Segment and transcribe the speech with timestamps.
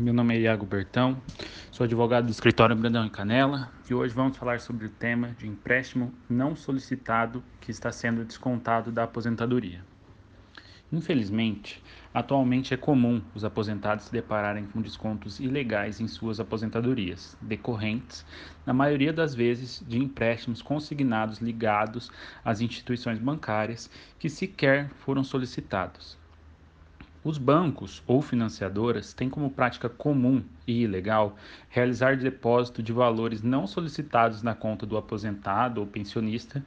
[0.00, 1.20] Meu nome é Iago Bertão,
[1.70, 5.46] sou advogado do escritório Brandão e Canela e hoje vamos falar sobre o tema de
[5.46, 9.84] empréstimo não solicitado que está sendo descontado da aposentadoria.
[10.90, 11.82] Infelizmente,
[12.14, 18.24] atualmente é comum os aposentados se depararem com descontos ilegais em suas aposentadorias, decorrentes,
[18.64, 22.10] na maioria das vezes, de empréstimos consignados ligados
[22.42, 26.18] às instituições bancárias que sequer foram solicitados.
[27.22, 31.36] Os bancos ou financiadoras têm como prática comum e ilegal
[31.68, 36.64] realizar depósito de valores não solicitados na conta do aposentado ou pensionista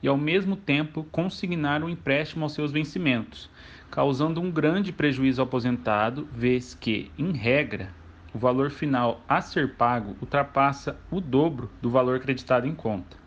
[0.00, 3.50] e, ao mesmo tempo, consignar um empréstimo aos seus vencimentos,
[3.90, 7.92] causando um grande prejuízo ao aposentado, vez que, em regra,
[8.32, 13.25] o valor final a ser pago ultrapassa o dobro do valor acreditado em conta.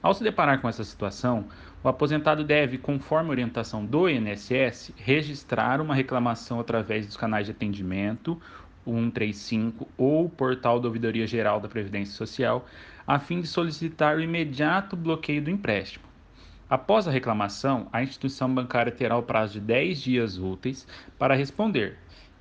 [0.00, 1.46] Ao se deparar com essa situação,
[1.82, 8.40] o aposentado deve, conforme orientação do INSS, registrar uma reclamação através dos canais de atendimento,
[8.86, 12.64] o 135 ou o portal da Ouvidoria Geral da Previdência Social,
[13.04, 16.04] a fim de solicitar o imediato bloqueio do empréstimo.
[16.70, 20.86] Após a reclamação, a instituição bancária terá o prazo de 10 dias úteis
[21.18, 21.98] para responder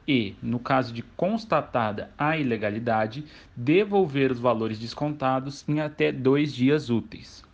[0.08, 6.92] e, no caso de constatada a ilegalidade, devolver os valores descontados em até dois dias
[6.92, 7.47] úteis.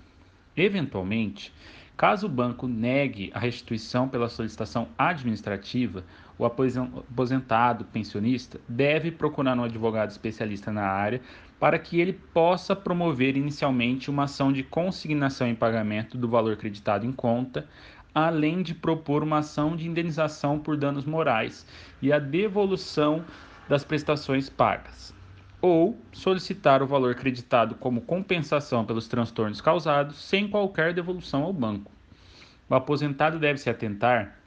[0.55, 1.51] Eventualmente,
[1.97, 6.03] caso o banco negue a restituição pela solicitação administrativa,
[6.37, 11.21] o aposentado pensionista deve procurar um advogado especialista na área
[11.59, 17.05] para que ele possa promover inicialmente uma ação de consignação em pagamento do valor creditado
[17.05, 17.67] em conta,
[18.13, 21.65] além de propor uma ação de indenização por danos morais
[22.01, 23.23] e a devolução
[23.67, 25.13] das prestações pagas
[25.63, 31.89] ou solicitar o valor creditado como compensação pelos transtornos causados sem qualquer devolução ao banco.
[32.69, 34.37] O aposentado deve se atentar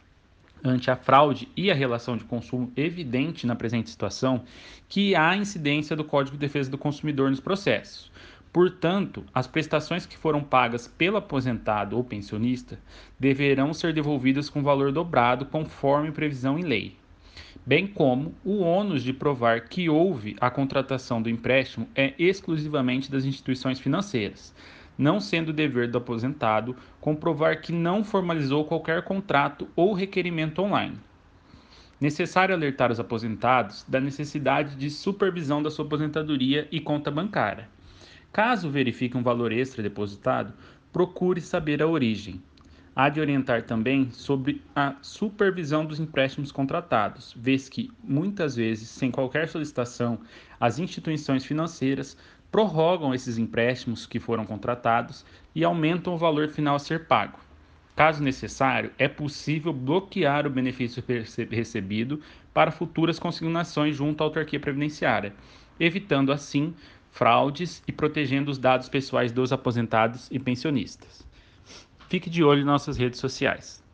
[0.63, 4.45] ante a fraude e a relação de consumo evidente na presente situação
[4.91, 8.13] que há incidência do Código de Defesa do Consumidor nos processos.
[8.53, 12.79] Portanto, as prestações que foram pagas pelo aposentado ou pensionista
[13.19, 16.95] deverão ser devolvidas com valor dobrado conforme previsão em lei
[17.67, 23.25] bem como o ônus de provar que houve a contratação do empréstimo é exclusivamente das
[23.25, 24.55] instituições financeiras,
[24.97, 30.97] não sendo dever do aposentado comprovar que não formalizou qualquer contrato ou requerimento online.
[32.01, 37.69] Necessário alertar os aposentados da necessidade de supervisão da sua aposentadoria e conta bancária.
[38.33, 40.53] Caso verifique um valor extra depositado,
[40.93, 42.41] procure saber a origem.
[42.99, 49.11] Há de orientar também sobre a supervisão dos empréstimos contratados, vez que, muitas vezes, sem
[49.11, 50.19] qualquer solicitação,
[50.59, 52.17] as instituições financeiras
[52.51, 57.39] prorrogam esses empréstimos que foram contratados e aumentam o valor final a ser pago.
[57.95, 61.05] Caso necessário, é possível bloquear o benefício
[61.51, 62.23] recebido
[62.55, 65.35] para futuras consignações junto à autarquia previdenciária,
[65.79, 66.75] evitando assim
[67.11, 71.26] fraudes e protegendo os dados pessoais dos aposentados e pensionistas.
[72.09, 73.86] Fique de olho em nossas redes sociais.